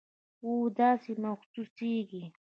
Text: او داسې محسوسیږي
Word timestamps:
او 0.43 0.51
داسې 0.79 1.11
محسوسیږي 1.23 2.23